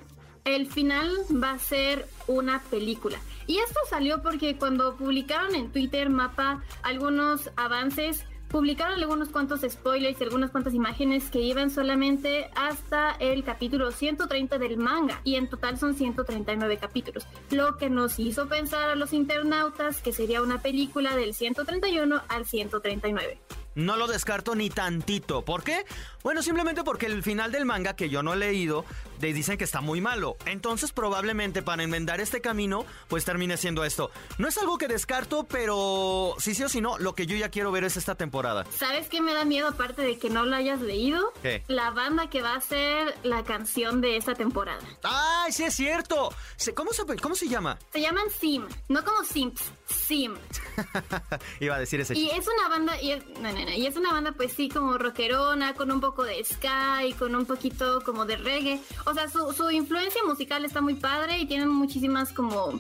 el 0.46 0.68
final 0.68 1.12
va 1.32 1.52
a 1.52 1.60
ser 1.60 2.08
una 2.28 2.62
película. 2.64 3.20
Y 3.48 3.58
esto 3.58 3.80
salió 3.90 4.22
porque 4.22 4.58
cuando 4.58 4.96
publicaron 4.96 5.56
en 5.56 5.72
Twitter 5.72 6.10
Mapa 6.10 6.64
algunos 6.84 7.52
avances, 7.56 8.26
publicaron 8.52 9.00
algunos 9.00 9.30
cuantos 9.30 9.62
spoilers 9.68 10.20
y 10.20 10.24
algunas 10.24 10.52
cuantas 10.52 10.74
imágenes 10.74 11.30
que 11.32 11.40
iban 11.40 11.72
solamente 11.72 12.50
hasta 12.56 13.12
el 13.20 13.44
capítulo 13.44 13.92
130 13.92 14.58
del 14.58 14.78
manga. 14.78 15.22
Y 15.24 15.36
en 15.36 15.48
total 15.48 15.80
son 15.80 15.96
139 15.96 16.78
capítulos. 16.78 17.26
Lo 17.50 17.78
que 17.78 17.90
nos 17.90 18.20
hizo 18.20 18.48
pensar 18.48 18.90
a 18.90 18.96
los 18.96 19.14
internautas 19.14 20.02
que 20.02 20.12
sería 20.12 20.42
una 20.42 20.62
película 20.62 21.16
del 21.16 21.34
131 21.34 22.22
al 22.28 22.46
139. 22.46 23.40
No 23.74 23.96
lo 23.96 24.08
descarto 24.08 24.54
ni 24.54 24.70
tantito. 24.70 25.44
¿Por 25.46 25.64
qué? 25.64 25.86
Bueno, 26.24 26.42
simplemente 26.42 26.84
porque 26.84 27.06
el 27.06 27.24
final 27.24 27.54
del 27.54 27.66
manga, 27.66 27.96
que 27.96 28.10
yo 28.10 28.22
no 28.22 28.34
he 28.34 28.38
leído, 28.38 28.84
de- 29.22 29.34
dicen 29.34 29.58
que 29.58 29.64
está 29.64 29.80
muy 29.82 30.02
malo. 30.02 30.36
Entonces, 30.46 30.92
probablemente 30.92 31.62
para 31.62 31.84
enmendar 31.84 32.20
este 32.20 32.42
camino, 32.42 32.86
pues 33.08 33.24
termine 33.26 33.56
siendo 33.58 33.84
esto. 33.86 34.12
No 34.38 34.48
es 34.48 34.58
algo 34.58 34.78
que 34.78 34.88
descarto, 34.88 35.46
pero 35.46 36.36
sí, 36.40 36.54
sí 36.56 36.64
o 36.64 36.70
sí 36.70 36.82
no, 36.82 36.98
lo 36.98 37.16
que 37.16 37.26
yo 37.26 37.36
ya 37.38 37.50
quiero 37.50 37.72
ver 37.72 37.84
es 37.84 37.98
esta 37.98 38.16
temporada. 38.16 38.66
¿Sabes 38.78 39.08
qué 39.08 39.22
me 39.22 39.34
da 39.34 39.46
miedo 39.46 39.68
aparte 39.70 40.02
de 40.02 40.18
que 40.18 40.30
no 40.30 40.46
lo 40.46 40.56
hayas 40.56 40.82
leído? 40.82 41.32
¿Qué? 41.42 41.64
La 41.68 41.92
banda 41.92 42.30
que 42.30 42.42
va 42.42 42.56
a 42.56 42.62
ser 42.62 43.16
la 43.24 43.44
canción 43.44 44.02
de 44.02 44.18
esta 44.18 44.34
temporada. 44.36 44.80
¡Ay, 45.04 45.52
sí 45.52 45.64
es 45.64 45.74
cierto! 45.76 46.34
¿Cómo 46.76 46.92
se, 46.94 47.06
cómo 47.18 47.36
se 47.36 47.48
llama? 47.48 47.78
Se 47.94 48.02
llaman 48.02 48.26
Sim, 48.40 48.68
no 48.90 49.04
como 49.06 49.24
Simps, 49.24 49.62
Sim. 49.88 50.34
Iba 51.60 51.76
a 51.76 51.80
decir 51.80 52.00
ese 52.02 52.18
Y 52.18 52.30
es 52.30 52.46
una 52.48 52.70
banda, 52.70 53.02
y 53.02 53.12
es, 53.12 53.24
bueno, 53.40 53.52
buena. 53.52 53.76
Y 53.76 53.86
es 53.86 53.96
una 53.96 54.12
banda, 54.12 54.32
pues 54.32 54.54
sí, 54.54 54.70
como 54.70 54.98
rockerona, 54.98 55.74
con 55.74 55.92
un 55.92 56.00
poco 56.02 56.24
de 56.24 56.44
ska 56.44 57.06
y 57.06 57.14
con 57.14 57.36
un 57.36 57.46
poquito 57.46 58.02
como 58.04 58.26
de 58.26 58.38
reggae. 58.38 58.80
O 59.06 59.11
sea, 59.14 59.30
su, 59.30 59.54
su 59.54 59.70
influencia 59.72 60.22
musical 60.26 60.66
está 60.66 60.82
muy 60.82 60.96
padre 60.96 61.40
y 61.40 61.46
tienen 61.46 61.70
muchísimas 61.70 62.32
como 62.34 62.80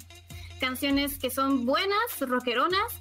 canciones 0.59 1.17
que 1.17 1.29
son 1.29 1.65
buenas, 1.65 2.19
rockeronas, 2.19 2.93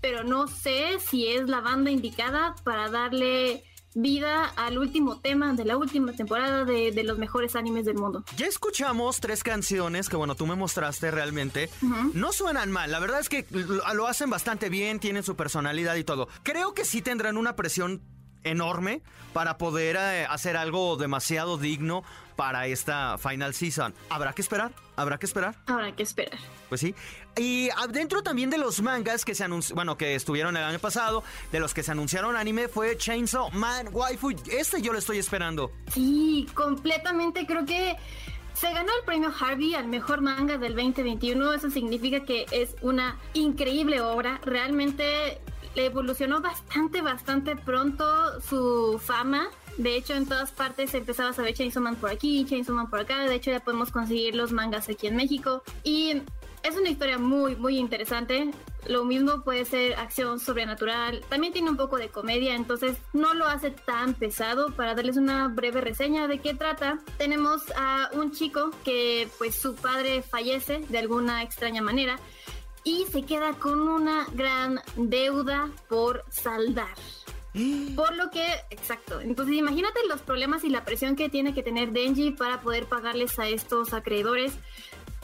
pero 0.00 0.22
no 0.24 0.46
sé 0.46 0.98
si 1.00 1.26
es 1.26 1.48
la 1.48 1.60
banda 1.60 1.90
indicada 1.90 2.54
para 2.64 2.88
darle 2.88 3.64
vida 3.94 4.44
al 4.56 4.78
último 4.78 5.18
tema 5.18 5.52
de 5.54 5.64
la 5.64 5.76
última 5.76 6.12
temporada 6.12 6.64
de, 6.64 6.92
de, 6.92 7.04
los 7.04 7.18
mejores 7.18 7.56
animes 7.56 7.84
del 7.84 7.96
mundo. 7.96 8.24
Ya 8.36 8.46
escuchamos 8.46 9.18
tres 9.18 9.42
canciones 9.42 10.08
que, 10.08 10.16
bueno, 10.16 10.34
tú 10.34 10.46
me 10.46 10.54
mostraste 10.54 11.10
realmente. 11.10 11.70
Uh 11.82 11.86
-huh. 11.86 12.14
No 12.14 12.32
suenan 12.32 12.70
mal, 12.70 12.90
la 12.92 13.00
verdad 13.00 13.20
es 13.20 13.28
que 13.28 13.46
lo 13.94 14.06
hacen 14.06 14.30
bastante 14.30 14.68
bien, 14.68 15.00
tienen 15.00 15.24
su 15.24 15.34
personalidad 15.36 15.96
y 15.96 16.04
todo. 16.04 16.28
Creo 16.42 16.74
que 16.74 16.84
sí 16.84 17.02
tendrán 17.02 17.36
una 17.36 17.56
presión 17.56 18.02
enorme 18.44 19.02
para 19.32 19.58
poder 19.58 19.96
eh, 19.96 20.26
hacer 20.28 20.56
algo 20.56 20.96
demasiado 20.96 21.58
digno 21.58 22.02
para 22.36 22.66
esta 22.66 23.18
final 23.18 23.52
season. 23.52 23.94
¿Habrá 24.10 24.32
que 24.32 24.42
esperar? 24.42 24.72
¿Habrá 24.96 25.18
que 25.18 25.26
esperar? 25.26 25.56
Habrá 25.66 25.90
que 25.92 26.02
esperar. 26.02 26.38
Pues 26.68 26.80
sí. 26.80 26.94
Y 27.36 27.68
dentro 27.90 28.22
también 28.22 28.50
de 28.50 28.58
los 28.58 28.80
mangas 28.80 29.24
que 29.24 29.34
se 29.34 29.44
anunció, 29.44 29.74
bueno, 29.74 29.96
que 29.96 30.14
estuvieron 30.14 30.56
el 30.56 30.64
año 30.64 30.78
pasado, 30.78 31.22
de 31.52 31.60
los 31.60 31.74
que 31.74 31.82
se 31.82 31.92
anunciaron 31.92 32.36
anime 32.36 32.68
fue 32.68 32.96
Chainsaw 32.96 33.50
Man 33.52 33.88
Waifu. 33.92 34.30
Este 34.50 34.80
yo 34.82 34.92
lo 34.92 34.98
estoy 34.98 35.18
esperando. 35.18 35.72
Sí, 35.92 36.46
completamente 36.54 37.46
creo 37.46 37.64
que 37.64 37.96
se 38.54 38.72
ganó 38.72 38.90
el 38.98 39.04
premio 39.04 39.32
Harvey 39.38 39.74
al 39.74 39.86
mejor 39.86 40.20
manga 40.20 40.58
del 40.58 40.74
2021. 40.74 41.52
Eso 41.54 41.70
significa 41.70 42.24
que 42.24 42.46
es 42.50 42.74
una 42.82 43.16
increíble 43.34 44.00
obra. 44.00 44.40
Realmente 44.44 45.40
evolucionó 45.86 46.40
bastante, 46.40 47.02
bastante 47.02 47.56
pronto 47.56 48.40
su 48.40 49.00
fama. 49.02 49.48
De 49.76 49.96
hecho, 49.96 50.14
en 50.14 50.26
todas 50.26 50.50
partes 50.50 50.92
empezabas 50.94 51.38
a 51.38 51.42
ver 51.42 51.54
Chainsaw 51.54 51.82
Man 51.82 51.96
por 51.96 52.10
aquí, 52.10 52.44
Chainsaw 52.44 52.74
Man 52.74 52.90
por 52.90 53.00
acá. 53.00 53.26
De 53.26 53.34
hecho, 53.34 53.50
ya 53.50 53.60
podemos 53.60 53.90
conseguir 53.90 54.34
los 54.34 54.52
mangas 54.52 54.88
aquí 54.88 55.06
en 55.06 55.16
México. 55.16 55.62
Y 55.84 56.22
es 56.62 56.76
una 56.76 56.90
historia 56.90 57.18
muy, 57.18 57.56
muy 57.56 57.78
interesante. 57.78 58.50
Lo 58.86 59.04
mismo 59.04 59.42
puede 59.42 59.64
ser 59.64 59.94
acción 59.94 60.40
sobrenatural. 60.40 61.22
También 61.28 61.52
tiene 61.52 61.70
un 61.70 61.76
poco 61.76 61.96
de 61.96 62.08
comedia, 62.08 62.54
entonces 62.54 62.96
no 63.12 63.34
lo 63.34 63.46
hace 63.46 63.70
tan 63.70 64.14
pesado. 64.14 64.72
Para 64.74 64.94
darles 64.94 65.16
una 65.16 65.48
breve 65.48 65.80
reseña 65.80 66.26
de 66.26 66.40
qué 66.40 66.54
trata, 66.54 66.98
tenemos 67.16 67.62
a 67.76 68.10
un 68.14 68.32
chico 68.32 68.70
que 68.84 69.28
pues 69.38 69.54
su 69.54 69.74
padre 69.74 70.22
fallece 70.22 70.80
de 70.88 70.98
alguna 70.98 71.42
extraña 71.42 71.82
manera 71.82 72.18
y 72.84 73.06
se 73.10 73.22
queda 73.22 73.52
con 73.54 73.80
una 73.80 74.26
gran 74.32 74.80
deuda 74.96 75.70
por 75.88 76.24
saldar. 76.30 76.96
Por 77.96 78.14
lo 78.14 78.30
que, 78.30 78.46
exacto. 78.70 79.20
Entonces, 79.20 79.56
imagínate 79.56 80.00
los 80.08 80.20
problemas 80.20 80.64
y 80.64 80.68
la 80.68 80.84
presión 80.84 81.16
que 81.16 81.28
tiene 81.28 81.54
que 81.54 81.62
tener 81.62 81.92
Denji 81.92 82.32
para 82.32 82.60
poder 82.60 82.86
pagarles 82.86 83.38
a 83.38 83.48
estos 83.48 83.92
acreedores. 83.92 84.52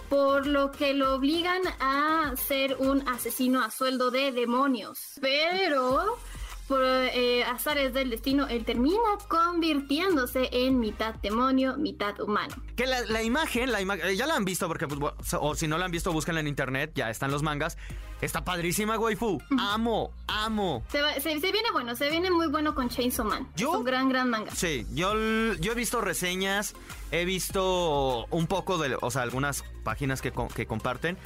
Por 0.09 0.47
lo 0.47 0.71
que 0.71 0.95
lo 0.95 1.15
obligan 1.15 1.63
a 1.81 2.35
ser 2.37 2.77
un 2.79 3.07
asesino 3.09 3.63
a 3.63 3.71
sueldo 3.71 4.11
de 4.11 4.33
demonios. 4.33 5.19
Pero 5.21 6.19
por 6.69 6.83
eh, 6.83 7.45
azares 7.45 7.93
del 7.93 8.11
destino, 8.11 8.49
él 8.49 8.65
termina 8.65 8.99
convirtiéndose 9.29 10.49
en 10.53 10.79
mitad 10.79 11.15
demonio, 11.17 11.77
mitad 11.77 12.19
humano. 12.21 12.55
Que 12.77 12.87
la, 12.87 13.03
la 13.03 13.23
imagen, 13.23 13.71
la 13.71 13.81
ima 13.81 13.97
ya 13.97 14.27
la 14.27 14.35
han 14.35 14.45
visto, 14.45 14.67
porque, 14.67 14.89
pues, 14.89 15.13
o 15.39 15.55
si 15.55 15.69
no 15.69 15.79
la 15.79 15.85
han 15.85 15.91
visto, 15.91 16.13
búsquenla 16.13 16.41
en 16.41 16.49
internet, 16.49 16.93
ya 16.95 17.11
están 17.11 17.31
los 17.31 17.43
mangas. 17.43 17.77
Está 18.21 18.43
padrísima, 18.43 18.99
waifu. 18.99 19.39
Amo, 19.59 20.13
amo. 20.27 20.83
Se, 20.89 21.03
va, 21.03 21.13
se, 21.15 21.21
se, 21.41 21.53
viene 21.53 21.71
bueno, 21.73 21.95
se 21.95 22.09
viene 22.09 22.31
muy 22.31 22.47
bueno 22.47 22.75
con 22.75 22.89
Chainsaw 22.89 23.27
Man. 23.27 23.47
¿Yo? 23.57 23.73
Es 23.73 23.79
un 23.79 23.85
gran, 23.85 24.09
gran 24.09 24.31
manga. 24.31 24.51
Sí, 24.53 24.87
yo, 24.95 25.13
yo 25.55 25.73
he 25.73 25.75
visto 25.75 26.01
reseñas, 26.01 26.75
he 27.11 27.27
visto 27.27 28.25
un 28.31 28.47
poco 28.47 28.79
de, 28.79 28.97
o 28.99 29.11
sea, 29.11 29.23
algunas 29.23 29.63
páginas 29.83 30.23
que, 30.23 30.33
que 30.55 30.67
comparten. 30.67 31.19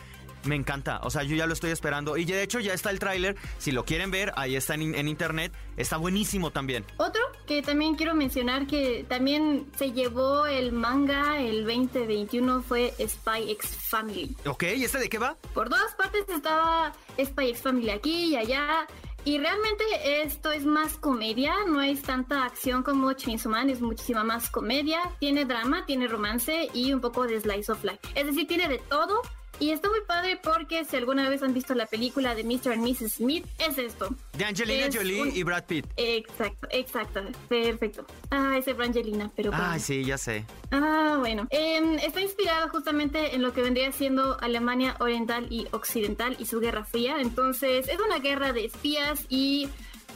Me 0.45 0.55
encanta, 0.55 1.01
o 1.03 1.11
sea, 1.11 1.23
yo 1.23 1.37
ya 1.37 1.47
lo 1.47 1.53
estoy 1.53 1.71
esperando. 1.71 2.17
Y 2.17 2.25
de 2.25 2.43
hecho 2.43 2.61
ya 2.61 2.75
está 2.75 2.91
el 2.91 2.99
tráiler, 2.99 3.37
si 3.59 3.73
lo 3.73 3.85
quieren 3.85 4.11
ver, 4.11 4.33
ahí 4.37 4.57
está 4.57 4.75
en, 4.75 4.95
en, 4.95 5.09
internet. 5.09 5.53
Está 5.77 5.97
buenísimo 5.97 6.51
también. 6.51 6.85
Otro 6.97 7.23
que 7.47 7.63
también 7.63 7.95
quiero 7.95 8.15
mencionar 8.15 8.67
que 8.67 9.05
también 9.09 9.67
se 9.77 9.93
llevó 9.93 10.47
el 10.47 10.73
manga 10.73 11.41
el 11.41 11.65
2021 11.65 12.63
fue 12.63 12.95
Spy 12.99 13.51
X 13.53 13.77
Family. 13.89 14.37
Ok, 14.47 14.65
¿y 14.77 14.85
este 14.85 14.99
de 14.99 15.09
qué 15.09 15.19
va? 15.19 15.37
Por 15.55 15.69
todas 15.69 15.95
partes 15.95 16.25
estaba 16.29 16.93
Spy 17.19 17.51
X 17.51 17.63
Family 17.63 17.91
aquí 17.91 18.27
y 18.27 18.37
allá. 18.37 18.87
Y 19.25 19.37
realmente 19.37 19.85
esto 20.23 20.53
es 20.53 20.65
más 20.65 20.97
comedia, 20.97 21.55
no 21.67 21.83
es 21.83 22.01
tanta 22.01 22.45
acción 22.45 22.83
como 22.83 23.13
Chainsaw 23.13 23.53
Man, 23.53 23.69
es 23.69 23.81
muchísima 23.81 24.25
más 24.25 24.49
comedia. 24.49 25.01
Tiene 25.19 25.45
drama, 25.45 25.85
tiene 25.85 26.09
romance 26.09 26.71
y 26.73 26.93
un 26.93 27.01
poco 27.01 27.27
de 27.27 27.39
slice 27.41 27.71
of 27.71 27.85
life. 27.85 27.99
Es 28.15 28.27
decir, 28.27 28.47
tiene 28.47 28.69
de 28.69 28.79
todo, 28.79 29.21
y 29.59 29.71
está 29.71 29.89
muy 29.89 30.01
padre 30.07 30.39
porque 30.43 30.85
si 30.85 30.97
alguna 30.97 31.29
vez 31.29 31.43
han 31.43 31.55
visto 31.55 31.75
la 31.75 31.87
película 31.87 32.35
de 32.35 32.45
Mr. 32.45 32.73
and 32.73 32.83
Mrs. 32.83 33.15
Smith, 33.15 33.47
es 33.59 33.79
esto. 33.79 34.15
De 34.33 34.45
Angelina 34.45 34.87
es 34.87 34.97
Jolie 34.97 35.23
un... 35.23 35.37
y 35.37 35.43
Brad 35.43 35.65
Pitt. 35.65 35.87
Exacto, 35.97 36.69
exacto, 36.71 37.21
perfecto. 37.49 38.07
Ah, 38.31 38.57
ese 38.59 38.73
Brangelina, 38.73 39.31
pero... 39.35 39.51
Ah, 39.53 39.69
bueno. 39.69 39.79
sí, 39.81 40.05
ya 40.05 40.19
sé. 40.19 40.45
Ah, 40.71 41.17
bueno. 41.19 41.47
Eh, 41.51 41.99
está 42.05 42.21
inspirado 42.21 42.69
justamente 42.69 43.35
en 43.35 43.43
lo 43.43 43.53
que 43.53 43.63
vendría 43.63 43.91
siendo 43.93 44.39
Alemania 44.41 44.97
Oriental 45.01 45.47
y 45.51 45.67
Occidental 45.73 46.37
y 46.39 46.47
su 46.47 46.61
Guerra 46.61 46.85
Fría. 46.85 47.21
Entonces, 47.21 47.89
es 47.89 47.99
una 48.01 48.19
guerra 48.19 48.53
de 48.53 48.67
espías 48.67 49.25
y 49.29 49.69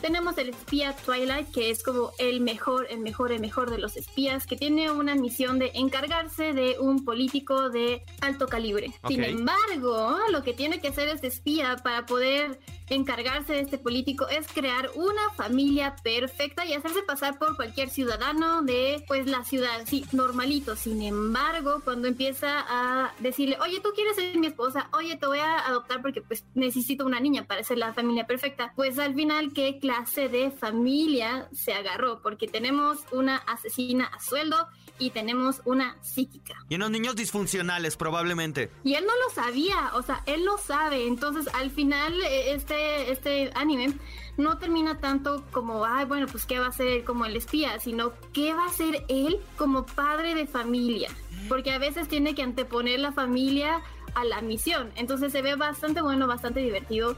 tenemos 0.02 0.36
el 0.36 0.50
espía 0.50 0.94
Twilight, 0.94 1.50
que 1.50 1.70
es 1.70 1.82
como 1.82 2.10
el 2.18 2.40
mejor, 2.40 2.86
el 2.90 2.98
mejor, 2.98 3.32
el 3.32 3.40
mejor 3.40 3.70
de 3.70 3.78
los 3.78 3.96
espías, 3.96 4.46
que 4.46 4.56
tiene 4.56 4.90
una 4.90 5.14
misión 5.14 5.58
de 5.58 5.70
encargarse 5.74 6.52
de 6.52 6.76
un 6.78 7.04
político 7.04 7.70
de 7.70 8.04
alto 8.20 8.46
calibre. 8.48 8.92
Okay. 9.02 9.16
Sin 9.16 9.24
embargo, 9.24 10.18
lo 10.30 10.42
que 10.42 10.52
tiene 10.52 10.80
que 10.80 10.88
hacer 10.88 11.08
este 11.08 11.28
espía 11.28 11.76
para 11.82 12.04
poder 12.04 12.58
encargarse 12.90 13.54
de 13.54 13.60
este 13.60 13.78
político 13.78 14.28
es 14.28 14.46
crear 14.48 14.90
una 14.94 15.30
familia 15.34 15.96
perfecta 16.02 16.66
y 16.66 16.74
hacerse 16.74 17.02
pasar 17.02 17.38
por 17.38 17.56
cualquier 17.56 17.88
ciudadano 17.88 18.62
de 18.62 19.04
pues 19.08 19.26
la 19.26 19.44
ciudad, 19.44 19.84
sí, 19.86 20.04
normalito. 20.12 20.76
Sin 20.76 21.00
embargo, 21.02 21.80
cuando 21.84 22.08
empieza 22.08 22.64
a 22.68 23.14
decirle, 23.20 23.56
oye, 23.62 23.80
tú 23.80 23.90
quieres 23.94 24.16
ser 24.16 24.36
mi 24.36 24.48
esposa, 24.48 24.88
oye, 24.92 25.16
te 25.16 25.26
voy 25.26 25.38
a 25.38 25.66
adoptar 25.66 26.02
porque 26.02 26.20
pues 26.22 26.44
necesito 26.54 27.06
una 27.06 27.20
niña 27.20 27.46
para 27.46 27.62
ser 27.62 27.78
la 27.78 27.94
familia 27.94 28.26
perfecta, 28.26 28.72
pues 28.76 28.98
al 28.98 29.14
final, 29.14 29.52
¿qué 29.54 29.78
clase 29.92 30.28
de 30.30 30.50
familia 30.50 31.48
se 31.52 31.74
agarró? 31.74 32.22
Porque 32.22 32.48
tenemos 32.48 33.00
una 33.12 33.36
asesina 33.36 34.06
a 34.06 34.20
sueldo 34.20 34.68
y 34.98 35.10
tenemos 35.10 35.60
una 35.66 35.96
psíquica. 36.00 36.54
Y 36.70 36.76
unos 36.76 36.90
niños 36.90 37.14
disfuncionales, 37.14 37.96
probablemente. 37.96 38.70
Y 38.84 38.94
él 38.94 39.04
no 39.04 39.12
lo 39.22 39.34
sabía, 39.34 39.90
o 39.94 40.02
sea, 40.02 40.22
él 40.24 40.44
lo 40.44 40.56
sabe. 40.56 41.06
Entonces, 41.06 41.52
al 41.54 41.70
final, 41.70 42.14
este, 42.24 43.12
este 43.12 43.50
anime 43.54 43.92
no 44.38 44.56
termina 44.56 44.98
tanto 44.98 45.44
como, 45.50 45.84
ay, 45.84 46.06
bueno, 46.06 46.26
pues 46.26 46.46
qué 46.46 46.58
va 46.58 46.68
a 46.68 46.72
ser 46.72 46.86
él 46.86 47.04
como 47.04 47.26
el 47.26 47.36
espía, 47.36 47.78
sino 47.78 48.14
qué 48.32 48.54
va 48.54 48.64
a 48.64 48.70
ser 48.70 49.04
él 49.08 49.40
como 49.58 49.84
padre 49.84 50.34
de 50.34 50.46
familia. 50.46 51.10
Porque 51.48 51.72
a 51.72 51.78
veces 51.78 52.08
tiene 52.08 52.34
que 52.34 52.42
anteponer 52.42 52.98
la 52.98 53.12
familia 53.12 53.82
a 54.14 54.24
la 54.24 54.40
misión. 54.40 54.90
Entonces 54.96 55.32
se 55.32 55.42
ve 55.42 55.54
bastante 55.56 56.00
bueno, 56.00 56.26
bastante 56.26 56.60
divertido. 56.60 57.16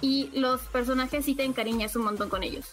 Y 0.00 0.30
los 0.34 0.60
personajes 0.62 1.24
sí 1.24 1.34
te 1.34 1.44
encariñas 1.44 1.96
un 1.96 2.04
montón 2.04 2.28
con 2.28 2.42
ellos. 2.42 2.66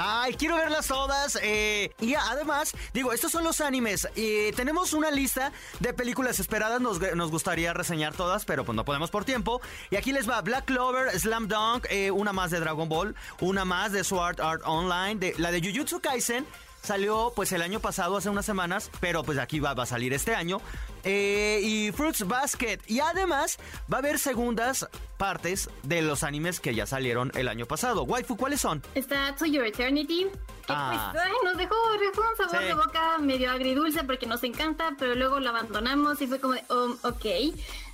Ay, 0.00 0.34
quiero 0.34 0.56
verlas 0.56 0.86
todas. 0.86 1.36
Eh, 1.42 1.90
y 2.00 2.14
además, 2.14 2.72
digo, 2.94 3.12
estos 3.12 3.32
son 3.32 3.42
los 3.42 3.60
animes. 3.60 4.08
Y 4.14 4.52
tenemos 4.52 4.92
una 4.92 5.10
lista 5.10 5.50
de 5.80 5.92
películas 5.92 6.38
esperadas. 6.38 6.80
Nos, 6.80 7.00
nos, 7.16 7.32
gustaría 7.32 7.74
reseñar 7.74 8.14
todas, 8.14 8.44
pero 8.44 8.64
pues 8.64 8.76
no 8.76 8.84
podemos 8.84 9.10
por 9.10 9.24
tiempo. 9.24 9.60
Y 9.90 9.96
aquí 9.96 10.12
les 10.12 10.30
va 10.30 10.40
Black 10.40 10.66
Clover, 10.66 11.18
Slam 11.18 11.48
Dunk, 11.48 11.86
eh, 11.90 12.12
una 12.12 12.32
más 12.32 12.52
de 12.52 12.60
Dragon 12.60 12.88
Ball, 12.88 13.16
una 13.40 13.64
más 13.64 13.90
de 13.90 14.04
Sword 14.04 14.40
Art 14.40 14.62
Online, 14.64 15.34
la 15.36 15.50
de 15.50 15.60
Jujutsu 15.60 15.98
Kaisen. 15.98 16.46
Salió 16.88 17.34
pues 17.36 17.52
el 17.52 17.60
año 17.60 17.80
pasado, 17.80 18.16
hace 18.16 18.30
unas 18.30 18.46
semanas, 18.46 18.90
pero 18.98 19.22
pues 19.22 19.36
aquí 19.36 19.60
va, 19.60 19.74
va 19.74 19.82
a 19.82 19.86
salir 19.86 20.14
este 20.14 20.34
año. 20.34 20.62
Eh, 21.04 21.60
y 21.62 21.92
Fruits 21.92 22.26
Basket. 22.26 22.78
Y 22.86 23.00
además 23.00 23.58
va 23.92 23.98
a 23.98 24.00
haber 24.00 24.18
segundas 24.18 24.88
partes 25.18 25.68
de 25.82 26.00
los 26.00 26.22
animes 26.22 26.60
que 26.60 26.74
ya 26.74 26.86
salieron 26.86 27.30
el 27.34 27.48
año 27.48 27.66
pasado. 27.66 28.04
Waifu, 28.04 28.38
¿cuáles 28.38 28.62
son? 28.62 28.82
Está 28.94 29.36
To 29.36 29.44
Your 29.44 29.66
Eternity. 29.66 30.28
Que 30.66 30.72
ah. 30.72 31.10
pues, 31.12 31.24
ay, 31.26 31.32
nos 31.44 31.58
dejó, 31.58 31.74
dejó, 32.00 32.22
un 32.22 32.36
sabor 32.38 32.62
sí. 32.62 32.64
de 32.68 32.74
boca 32.74 33.18
medio 33.18 33.50
agridulce 33.50 34.04
porque 34.04 34.24
nos 34.24 34.42
encanta, 34.42 34.94
pero 34.98 35.14
luego 35.14 35.40
lo 35.40 35.50
abandonamos 35.50 36.22
y 36.22 36.26
fue 36.26 36.40
como 36.40 36.54
de, 36.54 36.64
oh, 36.70 36.96
ok. 37.02 37.26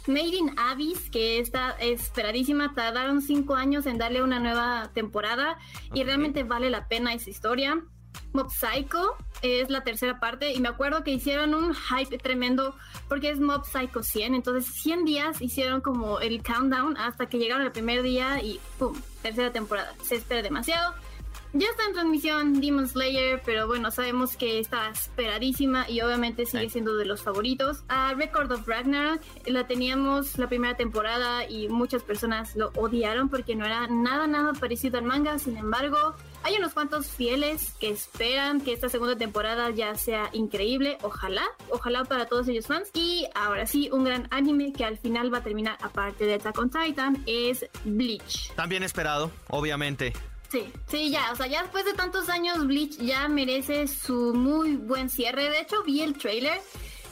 Made 0.06 0.36
in 0.36 0.56
Abyss, 0.56 1.10
que 1.10 1.40
está 1.40 1.70
esperadísima, 1.80 2.74
tardaron 2.74 3.22
cinco 3.22 3.56
años 3.56 3.86
en 3.86 3.98
darle 3.98 4.22
una 4.22 4.38
nueva 4.38 4.92
temporada 4.94 5.58
okay. 5.88 6.02
y 6.02 6.04
realmente 6.04 6.44
vale 6.44 6.70
la 6.70 6.86
pena 6.86 7.12
esa 7.12 7.28
historia. 7.28 7.82
Mob 8.33 8.50
Psycho 8.50 9.16
es 9.42 9.71
la 9.71 9.83
tercera 9.83 10.21
parte 10.21 10.52
y 10.52 10.61
me 10.61 10.68
acuerdo 10.68 11.04
que 11.04 11.12
hicieron 11.12 11.54
un 11.54 11.75
hype 11.75 12.18
tremendo 12.18 12.76
porque 13.09 13.30
es 13.30 13.40
Mob 13.40 13.64
Psycho 13.64 14.02
100, 14.02 14.35
entonces 14.35 14.73
100 14.75 15.04
días 15.04 15.42
hicieron 15.42 15.80
como 15.80 16.21
el 16.21 16.42
countdown 16.42 16.97
hasta 16.97 17.26
que 17.26 17.38
llegaron 17.38 17.64
el 17.64 17.73
primer 17.73 18.02
día 18.02 18.42
y 18.42 18.61
¡pum! 18.78 18.94
Tercera 19.23 19.52
temporada. 19.52 19.94
Se 20.02 20.16
espera 20.16 20.42
demasiado. 20.42 20.94
Ya 21.56 21.68
está 21.68 21.84
en 21.87 21.92
transmisión 21.92 22.61
Demon 22.61 22.88
Slayer, 22.88 23.40
pero 23.46 23.68
bueno, 23.68 23.92
sabemos 23.92 24.37
que 24.37 24.58
está 24.58 24.88
esperadísima 24.90 25.88
y 25.88 26.00
obviamente 26.00 26.46
sigue 26.46 26.68
siendo 26.68 26.96
de 26.96 27.04
los 27.04 27.23
favoritos. 27.23 27.84
A 27.87 28.12
Record 28.14 28.50
of 28.50 28.66
Ragnarok 28.66 29.20
la 29.46 29.64
teníamos 29.64 30.37
la 30.37 30.49
primera 30.49 30.76
temporada 30.76 31.49
y 31.49 31.68
muchas 31.68 32.02
personas 32.02 32.56
lo 32.56 32.73
odiaron 32.75 33.28
porque 33.28 33.54
no 33.54 33.64
era 33.64 33.87
nada, 33.87 34.26
nada 34.26 34.52
parecido 34.54 34.99
al 34.99 35.04
manga. 35.04 35.38
Sin 35.38 35.56
embargo, 35.56 36.16
hay 36.42 36.56
unos 36.56 36.75
cuantos 36.75 37.06
fieles 37.06 37.73
que 37.78 37.88
esperan 37.88 38.61
que 38.61 38.73
esta 38.73 38.88
segunda 38.88 39.14
temporada 39.14 39.70
ya 39.70 39.94
sea 39.94 40.30
increíble. 40.32 40.99
Ojalá, 41.02 41.44
ojalá 41.70 42.02
para 42.04 42.26
todos 42.26 42.49
ellos 42.49 42.66
fans. 42.66 42.90
Y 42.94 43.28
ahora 43.37 43.68
sí, 43.68 43.90
un 43.92 44.02
gran 44.02 44.26
anime 44.32 44.73
que 44.73 44.84
al 44.84 44.99
final 44.99 45.32
va 45.32 45.38
a 45.38 45.44
terminar, 45.44 45.78
aparte 45.82 46.25
de 46.25 46.34
Attack 46.34 46.58
on 46.58 46.70
Titan, 46.70 47.23
es 47.26 47.64
Bleach. 47.84 48.52
También 48.56 48.82
esperado, 48.82 49.30
obviamente. 49.50 50.14
Sí, 50.54 50.73
sí, 50.87 51.11
ya, 51.11 51.32
o 51.32 51.34
sea, 51.34 51.49
ya 51.49 51.62
después 51.62 51.84
de 51.84 51.94
tantos 51.94 52.28
años 52.28 52.64
Bleach 52.64 52.99
ya 52.99 53.26
merece 53.26 53.88
su 53.88 54.32
muy 54.34 54.76
buen 54.76 55.11
cierre. 55.11 55.50
De 55.50 55.58
hecho, 55.58 55.82
vi 55.82 56.00
el 56.00 56.16
trailer 56.16 56.61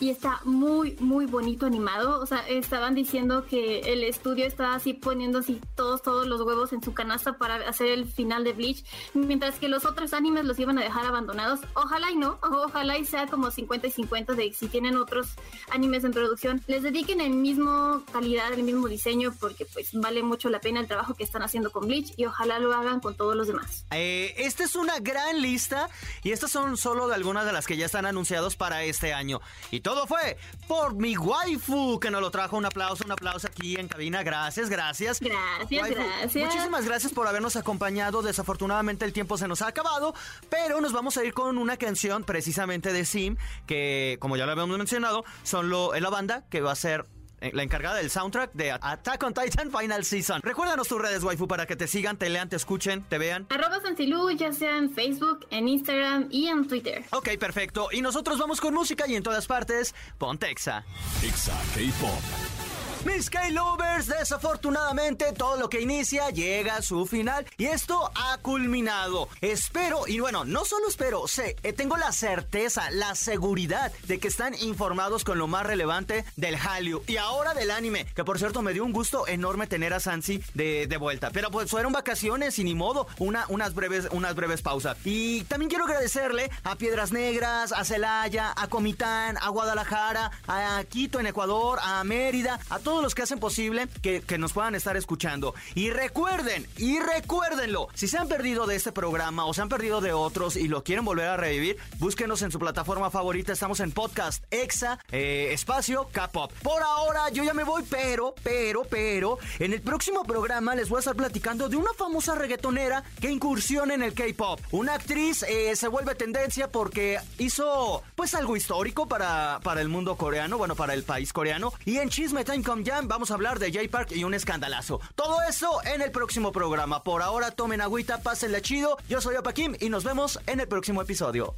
y 0.02 0.11
está 0.11 0.40
muy, 0.42 0.97
muy 0.99 1.26
bonito 1.26 1.64
animado. 1.64 2.21
O 2.21 2.26
sea, 2.26 2.38
estaban 2.49 2.92
diciendo 2.92 3.47
que 3.47 3.92
el 3.92 4.02
estudio 4.02 4.44
estaba 4.47 4.75
así 4.75 4.94
poniendo 4.94 5.38
así 5.38 5.61
todos, 5.76 6.02
todos 6.02 6.26
los 6.26 6.40
huevos 6.40 6.73
en 6.73 6.82
su 6.82 6.92
canasta 6.92 7.38
para 7.38 7.68
hacer 7.68 7.87
el 7.87 8.06
final 8.06 8.42
de 8.42 8.52
Bleach, 8.52 8.85
mientras 9.14 9.61
que 9.61 9.68
los 9.68 9.85
otros 9.85 10.12
animes 10.12 10.44
los 10.44 10.59
iban 10.59 10.76
a 10.76 10.82
dejar 10.82 11.06
abandonados. 11.06 11.61
Ojalá 11.75 12.11
y 12.11 12.16
no, 12.16 12.40
ojalá 12.42 12.99
y 12.99 13.04
sea 13.04 13.28
como 13.28 13.52
50 13.52 13.87
y 13.87 13.90
50 13.92 14.35
de 14.35 14.52
si 14.52 14.66
tienen 14.66 14.97
otros 14.97 15.28
animes 15.71 16.02
en 16.02 16.11
producción, 16.11 16.61
les 16.66 16.82
dediquen 16.82 17.21
el 17.21 17.35
mismo 17.35 18.02
calidad, 18.12 18.52
el 18.52 18.64
mismo 18.64 18.88
diseño, 18.88 19.32
porque 19.38 19.66
pues 19.66 19.90
vale 19.92 20.25
mucho 20.25 20.50
la 20.50 20.59
pena 20.59 20.80
el 20.80 20.88
trabajo 20.88 21.14
que 21.14 21.23
están 21.23 21.44
haciendo 21.44 21.71
con 21.71 21.87
Bleach 21.87 22.12
y 22.16 22.25
ojalá 22.25 22.59
lo 22.59 22.73
hagan 22.75 22.99
con 22.99 23.14
todos 23.14 23.37
los 23.37 23.47
demás. 23.47 23.87
Eh, 23.92 24.35
esta 24.38 24.64
es 24.64 24.75
una 24.75 24.99
gran 24.99 25.40
lista 25.40 25.88
y 26.25 26.32
estas 26.32 26.50
son 26.50 26.76
solo 26.76 27.06
de 27.06 27.14
algunas 27.14 27.47
de 27.47 27.52
las 27.52 27.68
que 27.68 27.76
ya 27.76 27.87
están 27.87 28.04
anunciados 28.04 28.56
para 28.56 28.82
este 28.82 29.12
año. 29.14 29.40
Y 29.71 29.78
fue 30.06 30.37
por 30.66 30.94
mi 30.94 31.16
waifu 31.16 31.99
que 32.00 32.11
nos 32.11 32.20
lo 32.20 32.30
trajo. 32.30 32.56
Un 32.56 32.66
aplauso, 32.66 33.04
un 33.04 33.12
aplauso 33.12 33.46
aquí 33.46 33.76
en 33.76 33.88
cabina. 33.88 34.22
Gracias, 34.22 34.68
gracias. 34.68 35.20
Gracias, 35.20 35.90
gracias. 35.90 36.44
Muchísimas 36.44 36.84
gracias 36.84 37.12
por 37.12 37.26
habernos 37.26 37.56
acompañado. 37.56 38.22
Desafortunadamente 38.22 39.04
el 39.04 39.12
tiempo 39.12 39.38
se 39.38 39.49
nos 39.49 39.62
ha 39.62 39.68
acabado, 39.68 40.14
pero 40.49 40.80
nos 40.80 40.92
vamos 40.92 41.16
a 41.16 41.25
ir 41.25 41.34
con 41.34 41.58
una 41.58 41.76
canción 41.76 42.25
precisamente 42.25 42.92
de 42.92 43.04
Sim, 43.04 43.37
que 43.66 44.16
como 44.20 44.37
ya 44.37 44.46
lo 44.46 44.52
habíamos 44.52 44.78
mencionado, 44.78 45.25
son 45.42 45.70
lo, 45.70 45.92
la 45.94 46.11
banda 46.11 46.44
que 46.50 46.61
va 46.61 46.72
a 46.72 46.76
ser 46.76 47.06
la 47.52 47.62
encargada 47.62 47.96
del 47.96 48.11
soundtrack 48.11 48.52
de 48.52 48.72
Attack 48.72 49.22
on 49.22 49.34
Titan 49.34 49.70
Final 49.70 50.04
Season. 50.04 50.40
Recuérdanos 50.42 50.88
tus 50.88 51.00
redes, 51.00 51.22
waifu, 51.25 51.49
para 51.49 51.66
que 51.66 51.76
te 51.76 51.88
sigan, 51.88 52.16
te 52.16 52.28
lean, 52.28 52.49
te 52.49 52.56
escuchen, 52.56 53.02
te 53.08 53.18
vean. 53.18 53.46
Arroba 53.50 53.80
Santilú, 53.80 54.30
ya 54.30 54.52
sea 54.52 54.78
en 54.78 54.92
Facebook, 54.94 55.46
en 55.50 55.68
Instagram 55.68 56.28
y 56.30 56.49
en 56.49 56.68
Twitter. 56.68 57.04
Ok, 57.11 57.30
perfecto. 57.38 57.88
Y 57.92 58.02
nosotros 58.02 58.38
vamos 58.38 58.61
con 58.61 58.75
música 58.75 59.06
y 59.06 59.16
en 59.16 59.22
todas 59.22 59.46
partes, 59.46 59.94
Pontexa. 60.18 60.84
Exa 61.22 61.58
K-Pop. 61.75 62.71
Mis 63.04 63.30
K-Lovers, 63.30 64.06
desafortunadamente 64.06 65.32
todo 65.32 65.56
lo 65.56 65.68
que 65.68 65.80
inicia 65.80 66.30
llega 66.30 66.76
a 66.76 66.82
su 66.82 67.04
final 67.04 67.44
y 67.59 67.64
esto 67.64 68.12
ha 68.14 68.38
culminado. 68.38 69.28
Espero, 69.40 70.06
y 70.06 70.21
bueno, 70.21 70.44
no 70.44 70.64
solo 70.64 70.87
espero, 70.87 71.26
sé, 71.26 71.56
eh, 71.64 71.73
tengo 71.73 71.97
la 71.97 72.12
certeza, 72.12 72.90
la 72.92 73.16
seguridad 73.16 73.90
de 74.06 74.21
que 74.21 74.28
están 74.28 74.54
informados 74.61 75.25
con 75.25 75.37
lo 75.38 75.49
más 75.49 75.66
relevante 75.66 76.25
del 76.37 76.56
Hallyu 76.56 77.02
y 77.09 77.16
ahora 77.16 77.54
del 77.54 77.73
anime, 77.73 78.06
que 78.14 78.25
por 78.25 78.38
cierto 78.38 78.62
me 78.62 78.73
dio 78.73 78.85
un 78.85 78.92
gusto 78.92 79.26
enorme 79.26 79.66
tener 79.66 79.92
a 79.94 79.99
Sansi 80.00 80.40
de, 80.54 80.97
vuelta. 81.00 81.30
Pero 81.32 81.50
pues 81.50 81.68
fueron 81.71 81.92
vacaciones 81.92 82.61
y 82.61 82.64
ni 82.64 82.76
modo, 82.76 83.09
una, 83.18 83.47
unas, 83.49 83.75
breves, 83.75 84.06
unas 84.12 84.37
breves 84.37 84.62
pausas. 84.62 84.97
Y 85.04 85.42
también 85.44 85.71
quiero 85.71 85.87
agradecerle 85.87 86.50
a 86.62 86.76
Piedras 86.76 87.11
Negras, 87.11 87.73
a 87.73 87.85
Celaya, 87.85 88.52
a 88.54 88.68
Comitán, 88.68 89.38
a 89.38 89.49
Guadalajara, 89.49 90.30
a 90.47 90.85
Quito 90.88 91.18
en 91.18 91.26
Ecuador, 91.26 91.80
a 91.82 92.04
Mérida, 92.04 92.61
a 92.71 92.78
todos 92.78 92.91
todos 92.92 93.02
los 93.02 93.14
que 93.14 93.22
hacen 93.22 93.38
posible 93.38 93.88
que, 94.02 94.20
que, 94.20 94.37
nos 94.37 94.52
puedan 94.52 94.75
estar 94.75 94.99
escuchando. 94.99 95.54
Y 95.75 95.88
recuerden, 95.88 96.68
y 96.76 96.99
recuérdenlo, 97.00 97.88
si 97.94 98.06
se 98.06 98.18
han 98.18 98.28
perdido 98.28 98.66
de 98.66 98.76
este 98.76 98.92
programa 98.92 99.46
o 99.46 99.54
se 99.54 99.62
han 99.62 99.70
perdido 99.70 100.02
de 100.02 100.12
otros 100.12 100.56
y 100.56 100.68
lo 100.68 100.84
quieren 100.84 101.02
volver 101.02 101.28
a 101.28 101.38
revivir, 101.38 101.78
búsquenos 101.99 102.42
en 102.42 102.50
su 102.52 102.58
plataforma 102.58 103.11
favorita. 103.11 103.54
Estamos 103.54 103.80
en 103.80 103.92
podcast 103.92 104.44
Exa, 104.50 104.99
eh, 105.11 105.49
espacio 105.52 106.06
K-Pop. 106.12 106.52
Por 106.62 106.82
ahora 106.82 107.30
yo 107.30 107.42
ya 107.44 107.54
me 107.54 107.64
voy, 107.64 107.82
pero, 107.88 108.34
pero, 108.42 108.82
pero, 108.82 109.38
en 109.58 109.72
el 109.72 109.80
próximo 109.80 110.25
programa 110.25 110.75
les 110.75 110.90
voy 110.90 110.99
a 110.99 111.00
estar 111.00 111.16
platicando 111.16 111.70
de 111.70 111.76
una 111.76 111.94
famosa 111.96 112.34
reggaetonera 112.34 113.04
que 113.22 113.30
incursiona 113.30 113.94
en 113.94 114.02
el 114.02 114.12
K-Pop. 114.12 114.61
Una 114.70 114.96
actriz 114.96 115.44
eh, 115.44 115.75
se 115.76 115.88
vuelve 115.88 116.14
tendencia 116.14 116.70
porque 116.70 117.18
hizo 117.38 118.02
pues 118.16 118.35
algo 118.35 118.55
histórico 118.55 119.09
para, 119.09 119.61
para 119.62 119.81
el 119.81 119.88
mundo 119.88 120.18
coreano, 120.18 120.59
bueno, 120.59 120.76
para 120.76 120.92
el 120.92 121.05
país 121.05 121.33
coreano. 121.33 121.72
Y 121.87 121.96
en 121.96 122.11
Chisme 122.11 122.44
Time 122.44 122.62
Jam 122.85 123.09
vamos 123.09 123.31
a 123.31 123.35
hablar 123.35 123.59
de 123.59 123.73
J-Park 123.73 124.12
y 124.12 124.25
un 124.25 124.35
escandalazo. 124.35 125.01
Todo 125.14 125.42
eso 125.49 125.81
en 125.85 126.03
el 126.03 126.11
próximo 126.11 126.53
programa. 126.53 127.03
Por 127.03 127.23
ahora 127.23 127.51
tomen 127.51 127.81
agüita, 127.81 128.23
pásenla 128.23 128.61
chido. 128.61 128.99
Yo 129.09 129.21
soy 129.21 129.37
Opa 129.37 129.53
Kim 129.53 129.77
y 129.81 129.88
nos 129.88 130.05
vemos 130.05 130.40
en 130.47 130.61
el 130.61 130.68
próximo 130.68 131.03
episodio. 131.03 131.55